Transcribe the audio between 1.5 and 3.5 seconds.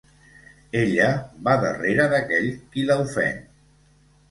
darrere d'aquell qui la ofèn.